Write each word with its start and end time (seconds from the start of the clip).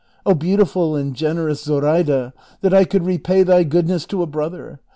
Oh 0.25 0.33
beautiful 0.33 0.95
and 0.95 1.15
generous 1.15 1.63
Zoraida, 1.63 2.33
that 2.61 2.73
I 2.73 2.85
could 2.85 3.05
repay 3.05 3.43
thy 3.43 3.63
goodness 3.63 4.07
to 4.07 4.23
a 4.23 4.25
brother 4.25 4.79